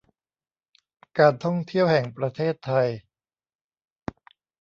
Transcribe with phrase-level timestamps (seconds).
[1.17, 2.87] การท่องเที่ยวแห่งประเทศไทย